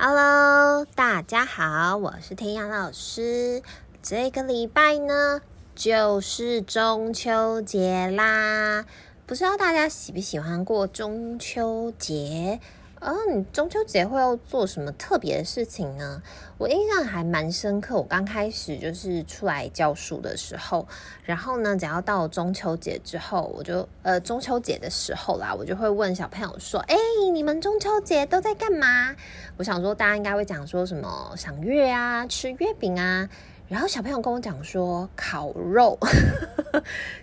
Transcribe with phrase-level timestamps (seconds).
[0.00, 3.64] Hello，大家好，我是天阳老师。
[4.00, 5.40] 这个礼拜呢，
[5.74, 8.86] 就是中秋节啦。
[9.26, 12.60] 不知道大家喜不喜欢过中秋节？
[13.00, 16.20] 哦，你中秋节会要做什么特别的事情呢？
[16.56, 17.96] 我印象还蛮深刻。
[17.96, 20.86] 我刚开始就是出来教书的时候，
[21.22, 26.96] 然后呢，只要到中秋节之后，我就呃中秋节的时候啦，我就会问小朋友说：“哎，
[27.32, 29.14] 你们中秋节都在干嘛？”
[29.56, 33.28] 我想说，大家应该会讲说什么赏月啊，吃月饼啊。
[33.68, 35.98] 然后小朋友跟我讲说烤肉，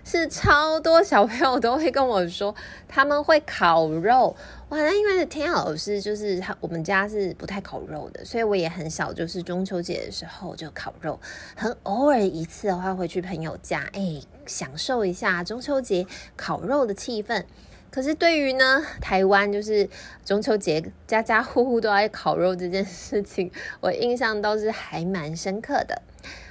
[0.04, 2.54] 是超多小朋友都会跟我说
[2.88, 4.36] 他们会烤肉。
[4.70, 11.20] 哇，那因为天老师就是他，我们家是不太烤肉的，所以我也很少就是中秋节的时候就烤肉，
[11.56, 16.06] 很偶尔一次的话会去朋友家，哎，享受一下中秋节
[16.36, 17.44] 烤肉的气氛。
[17.90, 19.90] 可是对于呢，台湾就是
[20.24, 26.02] 中秋节家家户户都爱烤肉这件事情，我印象倒是还蛮深刻的。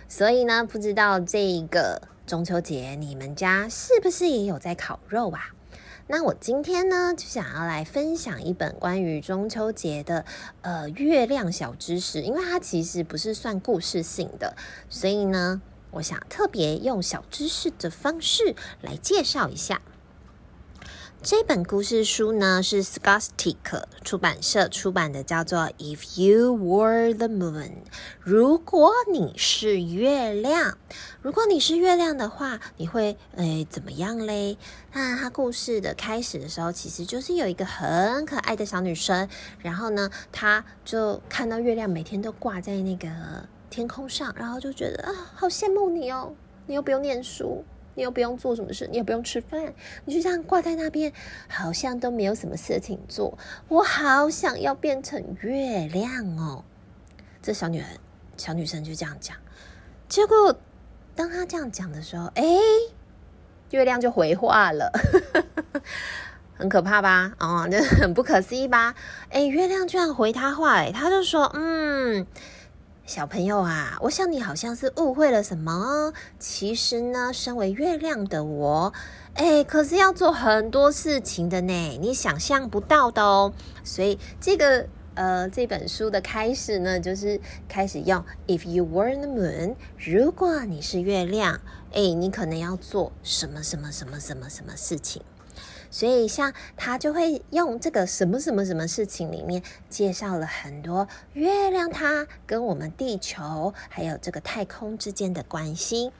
[0.08, 5.50] 所以呢，不知道这个中秋节你们家是不是也有在烤肉啊？
[6.06, 10.27] 那我今天呢，就想要来分享一本关于中秋节的
[10.60, 14.55] 呃月亮小知识，因为它其实不是算故事性的，
[14.91, 19.80] 所以呢，我想特别用小知识的方式来介绍一下。
[21.25, 23.56] 这本故事书呢，是 Scholastic
[24.05, 27.53] 出版社出版的，叫做《If You Were the Moon》。
[28.20, 30.77] 如果你是月亮，
[31.22, 34.58] 如果你是月亮的话，你会诶怎么样嘞？
[34.92, 39.27] 那它故事的开始的时候，其实就是有一个很可爱的小女生，
[39.61, 43.09] 然后呢，她就看到月亮每天都挂在那个
[43.70, 46.34] 天空上，然后就觉得啊，好羡慕你哦，
[46.66, 47.64] 你又不用念书。
[47.95, 49.73] 你又不用做什么事，你也不用吃饭，
[50.05, 51.12] 你就这样挂在那边，
[51.48, 53.39] 好像都没有什么事情做。
[53.69, 56.65] 我好想要变成月亮哦！
[57.41, 57.97] 这小女孩、
[58.37, 59.37] 小女生就这样讲。
[60.09, 60.56] 结果，
[61.15, 62.45] 当她这样讲的时候，哎，
[63.71, 64.93] 月亮就回话了，
[66.56, 67.34] 很可怕吧？
[67.38, 68.94] 哦，那 很不可思议吧？
[69.31, 72.27] 哎，月亮居然回她话，哎，她就说，嗯。
[73.06, 76.15] 小朋友啊，我想你好像是误会了什么。
[76.38, 78.94] 其实呢，身为月亮的我，
[79.34, 83.53] 哎，可是要做很多事情的呢，你想象不到的哦。
[83.84, 87.38] 所以这个呃，这本书的开始呢，就是
[87.69, 91.60] 开始用 If you were the moon，如果你是月亮，
[91.92, 95.21] 哎，你可能要做什么什么什么什么什么事情。
[95.94, 106.10] 所以，像他就会用这个什么什么什么事情里面介绍了很多月亮，它跟我们地球还有这个太空之间的关系。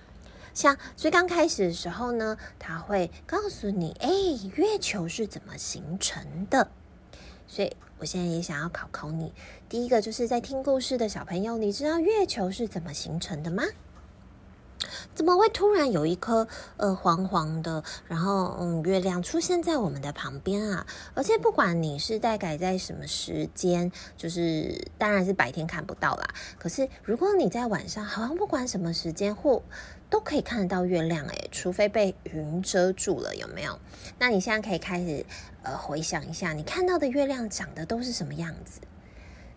[0.55, 4.09] 像最刚开始的时候呢，他会告诉你，哎，
[4.55, 6.69] 月球是怎么形成的。
[7.49, 9.35] 所以我现在也想要考考你，
[9.69, 13.65] 第一个就是在听故事的小朋友，你知道月球是怎么形成的吗？
[15.15, 16.47] 怎么会突然有一颗
[16.77, 20.87] 呃黄黄的，然后嗯月亮出现在我们的旁边啊？
[21.15, 26.29] 而且不管你是大概在什么时间，就是当然是白天看不到啦。
[26.59, 29.63] 可是如果你在晚上，好像不管什么时间或
[30.11, 33.79] 都可以看得到月亮诶，除非被云遮住了，有没有？
[34.19, 35.25] 那你现在可以开始
[35.63, 38.81] 呃回想一下，你看到的月亮长得都是什么样子？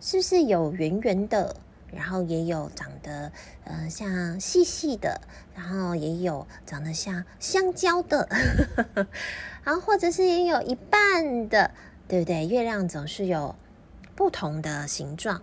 [0.00, 1.56] 是不是有圆圆的？
[1.92, 3.32] 然后也有长得
[3.64, 5.20] 呃像细细的，
[5.54, 8.28] 然后也有长得像香蕉的，
[9.64, 11.70] 然后或者是也有一半的，
[12.06, 12.46] 对不对？
[12.46, 13.54] 月亮总是有
[14.14, 15.42] 不同的形状，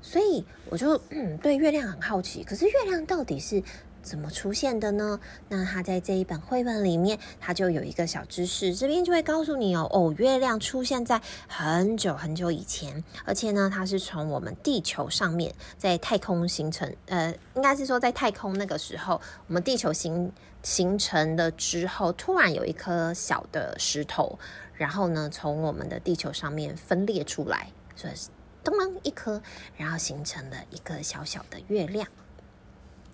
[0.00, 2.42] 所以我就嗯对月亮很好奇。
[2.44, 3.62] 可是月亮到底是
[4.06, 5.18] 怎么出现的呢？
[5.48, 24.38] 那它在这一本绘本里面，它就有一个小知识，这边就会告诉你哦，哦，月亮出现在很久很久以前，而且呢，它是从我们地球上面在太空形成，呃，应该是说在太空那个时候，我们地球形形成了之后，突然有一颗小的石头，
[24.74, 28.28] 然后呢，从我们的地球上面分裂出来，所以是
[28.62, 29.42] 咚咚一颗，
[29.76, 32.06] 然后形成了一个小小的月亮。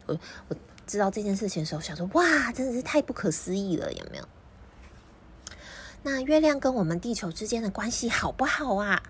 [0.04, 0.18] 我
[0.48, 0.56] 我。
[0.92, 4.28] 知道这件事情的时候，想说哇，真的是太不可思议了，有没有？
[6.02, 9.02] 那月亮跟我们地球之间的关系好不好啊？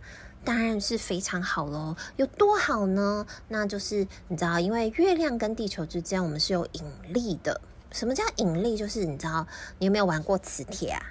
[0.45, 1.97] 当然是非常好喽。
[2.15, 3.27] 有多好呢？
[3.49, 7.61] 那就是你知道，因为月亮跟地球之间，我们是有引力的。
[7.91, 8.77] 什么叫引力？
[8.77, 9.45] 就是你知道，
[9.81, 11.03] 你有没有玩过磁铁啊？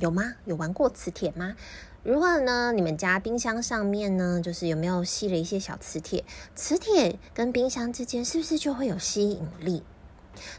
[0.00, 0.34] 有吗？
[0.44, 1.56] 有玩过磁铁吗？
[2.02, 6.24] 如果呢，你们家冰箱上面呢，就是有没有吸了一些小磁铁？
[6.54, 9.82] 磁铁跟冰箱之间是不是就会有吸引力？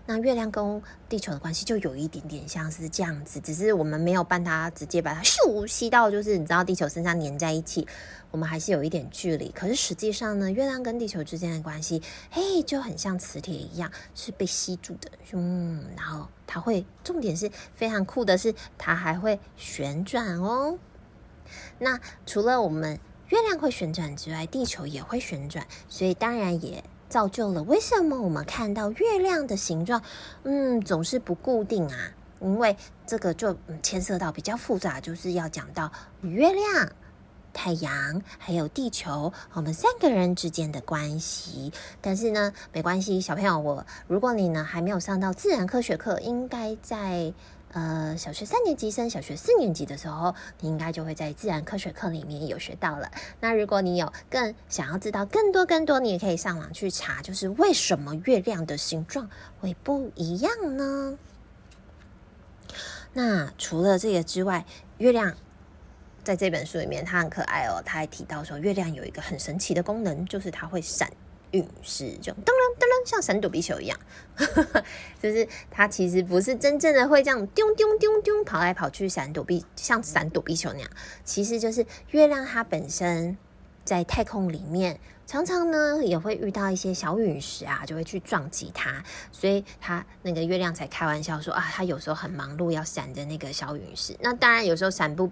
[0.06, 7.88] 那月亮跟地球的关系就有一点点像是这样子，只是我们没有帮它直接把它咻吸到，就是你知道地球身上粘在一起，
[8.30, 9.50] 我们还是有一点距离。
[9.50, 15.10] 可是实际上呢，月亮跟地球之间的关系，嘿，就很像磁铁一样，是被吸住的。
[15.32, 20.78] 嗯，然后它会，重点是非常酷的是，它还会旋转哦。
[21.80, 26.84] 那除了我们月亮会旋转之外，地球也会旋转，所以当然也。
[27.12, 30.02] 造就了为什么我们看到月亮的形状，
[30.44, 32.14] 嗯，总是不固定啊？
[32.40, 32.76] 因为
[33.06, 35.92] 这个就牵涉到比较复杂，就是要讲到
[36.22, 36.90] 月亮、
[37.52, 41.74] 太阳还有地球，我们三个人之间的关系。
[42.00, 47.34] 但是呢，没关系，小朋友，我如果你呢还没有上到自然科学课，应该在。
[47.74, 53.10] 呃，小学三年级升小学四年级的时候，你应该就会在自然科学课里面有学到了。
[53.40, 59.30] 那如果你有更想要知道更多更多，你也可以上网去查，就是为什么月亮的形状
[59.62, 61.18] 会不一样呢？
[63.14, 64.66] 那除了这个之外，
[64.98, 65.34] 月亮
[66.24, 71.10] 在这本书里面它很可爱哦，它还提到说，月亮有一个很神奇的功能，就是它会闪。
[71.52, 74.00] 陨石就噔噔噔噔，像闪躲避球一样，
[75.22, 80.90] 就是它其实不是真正的会这样丢丢丢丢跑来跑去闪躲避，像闪躲避球那样。
[81.24, 83.38] 其实就是月亮它本身
[83.84, 95.32] 在太空里面，常常呢也会遇到一些小陨石啊，就会去撞击它，所以它那个月亮才开玩笑说啊，它有时候很忙碌要闪着那个小陨石，那当然有时候闪不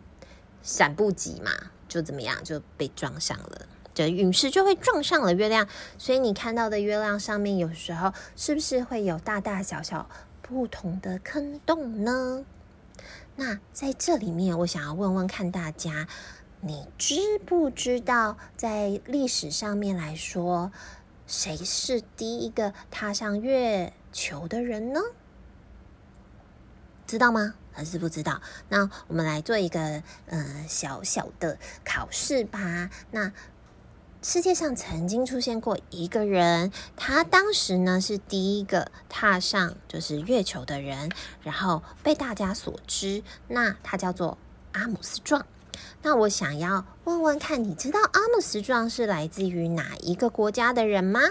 [0.61, 1.51] 闪不及嘛，
[1.87, 3.65] 就怎么样就被撞上了。
[4.07, 5.67] 陨石就会撞上了月亮，
[5.97, 10.07] 所以你看到的月亮上面有时候是不是会有大大小小
[10.43, 12.45] 不同的坑洞呢？
[13.35, 16.07] 那在这里面，我想要问问看大家，
[16.61, 20.71] 你知不知道在历史上面来说，
[21.25, 24.99] 谁是第一个踏上月球的人呢？
[27.07, 27.55] 知道吗？
[27.71, 28.41] 还是不知道？
[28.67, 32.89] 那我们来做一个嗯、呃、小小的考试吧。
[33.11, 33.31] 那
[34.21, 41.09] 世界上曾经出现过一个人，他当时呢是第一个踏上就是月球的人，
[41.41, 43.23] 然后被大家所知。
[43.47, 44.37] 那他叫做
[44.73, 45.45] 阿姆斯壮。
[46.01, 51.21] 那我想要问问看，你知道阿姆斯壮是来自于哪一个国家的人吗？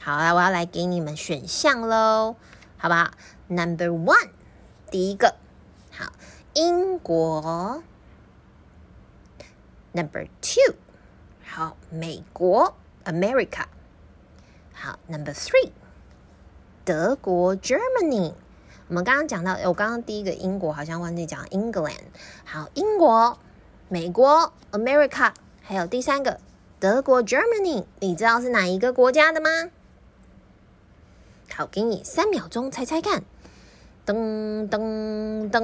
[0.00, 2.36] 好啊，我要来给你们选项喽，
[2.76, 3.10] 好不好
[3.48, 4.28] ？Number one，
[4.92, 5.34] 第一个，
[5.90, 6.12] 好，
[6.54, 7.82] 英国。
[9.90, 10.76] Number two。
[11.50, 13.64] 好，美国，America。
[14.74, 15.70] 好，Number three，
[16.84, 18.34] 德国，Germany。
[18.88, 22.02] 我们刚刚讲到，我刚刚第一个英国好像忘记讲 England。
[22.44, 23.38] 好，英国、
[23.88, 25.32] 美国，America。
[25.62, 26.38] 还有第三个
[26.78, 27.86] 德国，Germany。
[28.00, 29.48] 你知道是哪一个国家的吗？
[31.50, 33.24] 好，给你三秒钟猜猜看。
[34.06, 35.58] 噔噔噔。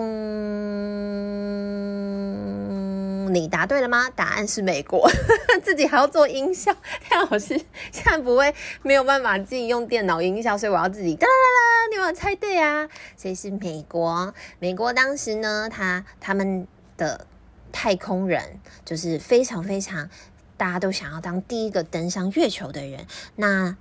[3.34, 4.08] 你答对了吗？
[4.10, 5.10] 答案是美国，
[5.64, 6.72] 自己还要做音效。
[7.00, 7.60] 太老师
[7.90, 11.88] 现在不会没有办法自己用电脑音效，所以我要自己哒啦啦啦。
[11.90, 12.88] 你有没有猜对啊？
[13.16, 14.32] 所以是美国。
[14.60, 17.26] 美国当时呢，他他们的
[17.72, 20.08] 太空人就是非常非常，
[20.56, 23.04] 大家都想要当第一个登上月球的人。
[23.34, 23.76] 那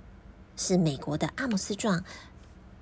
[0.56, 2.02] 是美国的阿姆斯壮，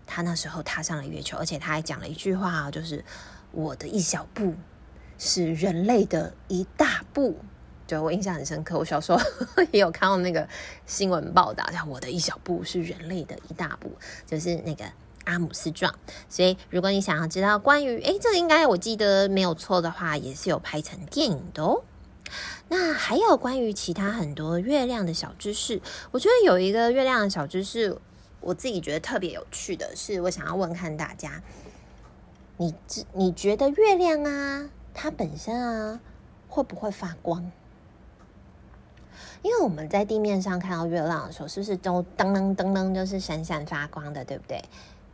[0.07, 3.05] 他那时候踏上了月球，而且他还讲了一句话，就是
[3.51, 4.55] 我的一小步。
[5.19, 7.37] 是人类的一大步，
[7.87, 8.79] 对我印象很深刻。
[8.79, 9.19] 我小时候
[9.71, 10.49] 也有看到那个
[10.87, 13.91] 新闻报道，叫“我的一小步是人类的一大步”，
[14.27, 14.85] 就是那个
[15.25, 15.95] 阿姆斯壮。
[16.29, 21.83] 所以，如果你想要知道关于，诶，这个应该我记得没有错的话，也是有拍成电影的哦。
[22.69, 27.99] 那还有关于其他很多月亮的小知识，我觉得有一个月亮的小知识，
[28.41, 31.43] 我自己觉得特别有趣的是，我想要问看大家，
[32.57, 32.75] 你
[33.13, 34.71] 你觉得月亮啊？
[34.95, 36.01] 它本身啊，
[36.49, 37.51] 会不会发光？
[39.43, 44.63] 因为我们在地面上看到月亮的时候，是不是都噔噔噔噔，就是闪闪发光的，对不对？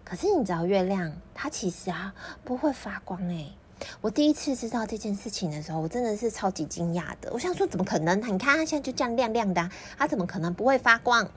[0.04, 3.52] 可是你知道月亮它其实啊不会发光诶。
[4.00, 7.30] 我第一次知道这件事情的时候，我真的是超级惊讶的。
[7.32, 8.18] 我想说，怎么可能？
[8.18, 11.28] 你看它现在就这样亮亮的，它怎么可能不会发光？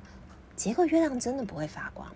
[0.55, 2.08] 结果月亮真的不会发光，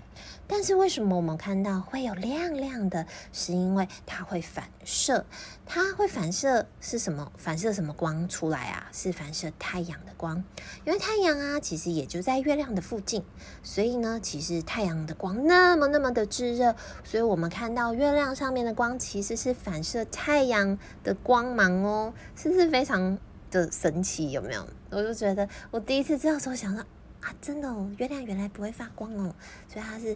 [0.45, 3.07] 但是为什么我们看到会有亮亮的？
[3.33, 5.25] 是因为它会反射，
[5.65, 7.31] 它会反射是什么？
[7.35, 8.87] 反射什么光出来啊？
[8.91, 10.43] 是反射太阳的光，
[10.85, 13.23] 因为太阳啊，其实也就在月亮的附近，
[13.63, 23.17] 所以呢，其实太阳的光那么那么的炙热，所以我们看到月亮上面的光其实是反射太阳的光芒哦，是不是非常
[23.49, 24.29] 的神奇？
[24.29, 24.67] 有没有？
[24.91, 26.83] 我就觉得我第一次知道时候想到。
[27.25, 29.33] 啊，真的哦，月亮原来不会发光哦，
[29.67, 30.15] 所以它是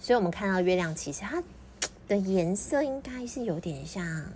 [0.00, 1.40] 所以我们看到月亮，其实它
[2.08, 4.26] 的颜色应该是有点像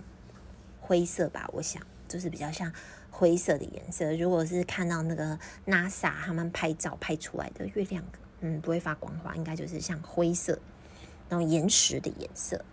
[0.79, 1.49] 灰色吧？
[1.51, 2.71] 我想，就是比较像
[3.11, 4.13] 灰色的颜色。
[4.13, 8.01] 如果是看到那个 NASA 他们拍照拍出来的月亮，
[8.39, 10.57] 嗯，不会发光的话，应该就是像灰色
[11.27, 12.63] 那种岩石的颜色。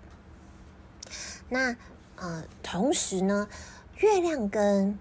[1.48, 1.76] 那
[2.14, 3.48] 呃，同时呢，
[3.96, 4.96] 月亮跟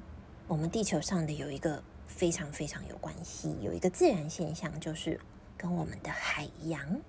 [0.47, 1.83] 我们地球上的有一个
[2.21, 5.19] 非常非常有关系，有一个自然现象，就是
[5.57, 7.01] 跟我们的海洋。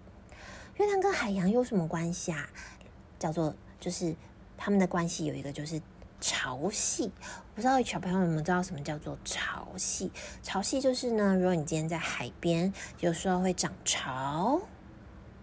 [0.79, 2.49] 月亮跟海洋有什么关系啊？
[3.19, 4.17] 叫做就是
[4.57, 5.79] 他们的关系有一个就是
[6.19, 7.11] 潮汐。
[7.55, 10.09] 不知道小朋友有没有知道什么叫做潮汐？
[10.43, 14.63] 潮汐就是呢，如果你今天在海边，有时候会涨潮。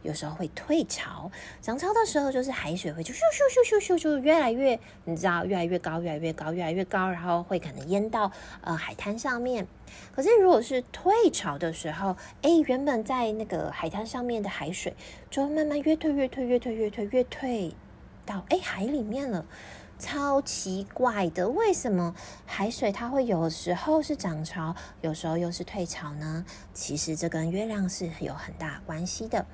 [0.01, 1.29] 有时候会退潮，
[1.62, 9.68] 涨潮的时候就是海水会就咻咻咻咻咻就越来越，你知道越来越高，越来越高，越来越高，然后会可能淹到呃海滩上面。
[10.15, 14.96] 可是如果是退潮的时候，哎，原本在那个海滩上面的海水
[15.29, 17.75] 就慢慢越退越退越退越退越退
[18.25, 19.46] 到哎海里面了，
[19.98, 22.15] 超奇怪的，为什么
[22.46, 26.46] 海水它会有时候是涨潮，有时候又是退潮呢？
[26.74, 29.46] 其实这跟月亮是有很大关系的。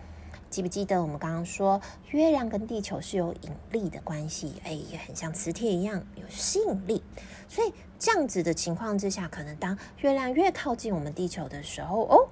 [0.55, 1.81] 记不记得我们刚刚说，
[2.11, 4.53] 月亮跟地球是有引力的关系？
[4.63, 7.03] 哎，也很像磁铁一样有吸引力。
[7.49, 12.29] 所以这样子的情况之下，可能当月亮越靠近我们地球的时候，哦，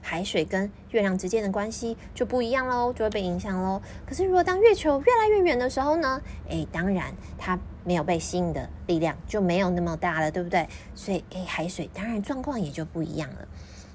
[0.00, 3.82] 海水跟月亮之间的关系就不一样喽，就会被影响喽。
[4.06, 6.22] 可是如果当月球越来越远的时候呢？
[6.48, 10.66] 哎，当然它没有被吸引的力量就没有那么大了，对不对？
[10.94, 13.46] 所以哎，海水当然状况也就不一样了。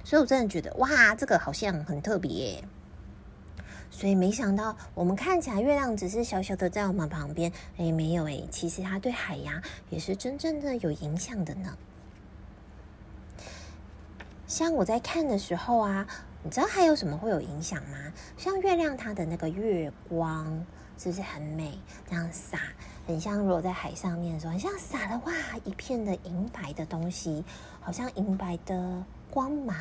[0.03, 2.63] 所以我真的觉得哇，这个好像很特别。
[3.93, 11.77] 所以没想到，我们看起来月亮只是小小的在我们旁边，哎，没有哎，其实它对海洋也是真正的有影响的呢。
[14.47, 16.07] 像我在看的时候啊，
[16.41, 18.11] 你知道还有什么会有影响吗？
[18.37, 20.65] 像月亮它的那个月光
[20.97, 21.77] 是不是很美？
[22.09, 22.59] 这样洒，
[23.05, 25.33] 很像如果在海上面的时候，很像洒了哇
[25.63, 27.43] 一片的银白的东西，
[27.81, 29.75] 好像银白的光芒。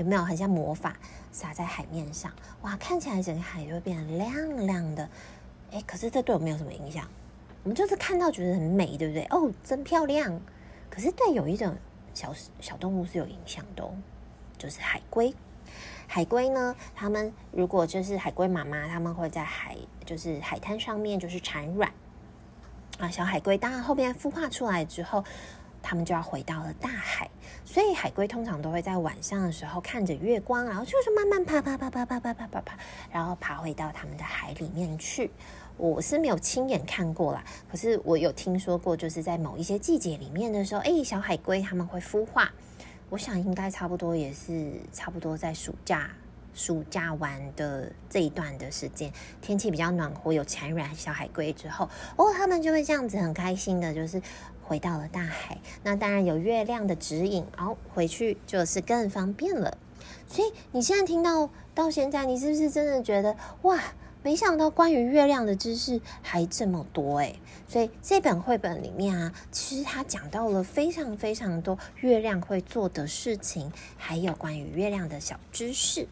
[0.00, 0.96] 有没有很像魔法
[1.30, 2.32] 洒在海面上？
[2.62, 5.06] 哇，看起来整个海就会变得亮亮的。
[5.72, 7.06] 哎，可是这对我没有什么影响，
[7.62, 9.26] 我们就是看到觉得很美，对不对？
[9.28, 10.40] 哦，真漂亮。
[10.88, 11.76] 可是对有一种
[12.14, 13.86] 小小动物是有影响的，
[14.56, 15.34] 就是海龟。
[16.06, 19.76] 海龟呢，它们如果就是海龟妈妈，它们会在海
[20.06, 21.92] 就是海滩上面就是产卵
[22.98, 23.10] 啊。
[23.10, 25.22] 小海龟当然后面孵化出来之后。
[25.82, 27.28] 他们就要回到了大海，
[27.64, 32.78] 所以海龟通常都会在晚上的时候看着月光，然后就是慢慢爬爬爬爬爬爬爬爬爬，
[33.10, 35.30] 然后爬回到他们的海里面去。
[35.76, 42.52] 我是没有亲眼看过啦，可是我有听说过，就是在某一些季节里面的时候，哎，小海龟他们会孵化。
[43.08, 46.10] 我想应该差不多也是差不多在暑假
[46.54, 54.22] 暑假玩的这一段的时间，天气比较暖和，有产卵小海龟之后，哦，他们就会这样子很开心的，就是。
[54.62, 59.76] 回到了大海，那当然有月亮的指引，哦，回去就是更方便了。
[60.28, 63.80] 所以你现在听到到现在，你是不是真的觉得哇？
[64.22, 67.40] 没想到关于月亮的知识还这么多诶。
[67.66, 76.06] 所以这本绘本里面啊，其实它讲到了非常非常多月亮会做的事情，还有关于月亮的小知识。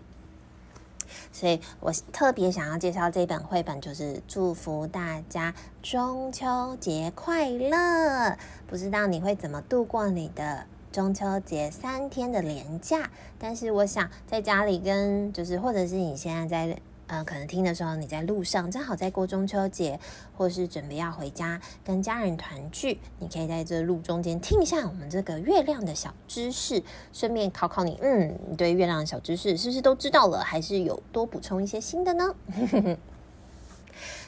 [1.33, 8.37] 所以我特别想要介绍这本绘本，就是祝福大家中秋节快乐。
[8.67, 13.11] 不知道你会怎么度过你的中秋节三天的连假？
[13.39, 16.81] 但是我想在家里跟就是，或者是你现在在。
[17.09, 19.99] 呃，可能听的时候你在路上，正好在过中秋节，
[20.37, 32.35] 或是准备要回家跟家人团聚，你可以在这路中间听一下我们这个月亮的小知识，顺便考考你，嗯，你对月亮的小知识是不是都知道了，还是有多补充一些新的呢？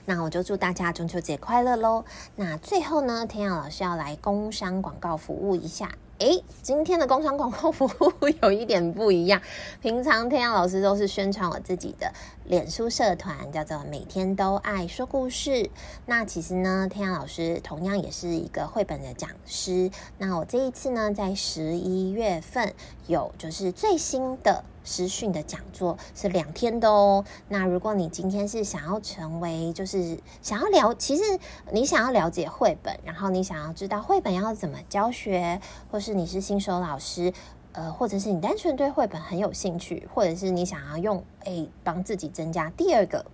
[0.06, 2.04] 那我就祝大家中秋节快乐喽！
[2.34, 5.92] 那最后呢，天耀老师要来工商广告服务一下。
[6.20, 9.40] 哎，今天的工商广告服务有一点不一样。
[9.80, 12.12] 平常天阳老师都是宣传我自己的
[12.44, 15.70] 脸书社团，叫做“每天都爱说故事”。
[16.04, 19.90] 那其实呢，天阳老师同样也是一个绘本的讲师。
[20.18, 22.74] 那我这一次呢，在十一月份
[23.11, 24.64] 有就是最新的。
[24.83, 27.23] 实训的讲座是两天的哦。
[27.49, 31.23] 那如果你今天是想要成为，就是想要了，其实
[31.71, 37.31] 你想要了解绘本，然后你想要知道绘本要怎么教学，或是你是新手老师，
[37.73, 43.25] 呃，或者是你单纯对绘本很有兴趣，或者是你想要用诶帮自己增加第二个。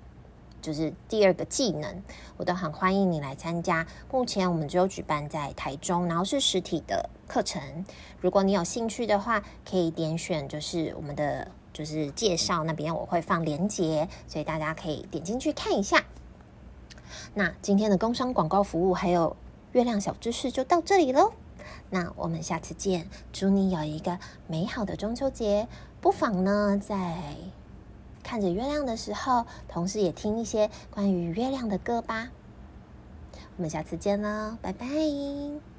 [0.67, 2.03] 就是第二个技能，
[2.37, 3.87] 我都很欢迎你来参加。
[4.11, 7.63] 目前我们只有举办在台中，然后是实体的课程。
[8.21, 16.03] 如果你有兴趣的话，可以点选就是我们的就是介绍那边我会放链接，所以大家可以点进去看一下。
[17.35, 19.37] 那今天的工商广告服务还有
[19.71, 21.33] 月亮小知识就到这里喽。
[21.91, 24.19] 那我们下次见，祝你有一个
[24.49, 25.69] 美好的中秋节。
[26.01, 27.15] 不妨呢，在
[28.27, 32.31] 看着月亮的时候，同时也听一些关于月亮的歌吧。
[33.57, 35.76] 我们下次见喽，拜拜。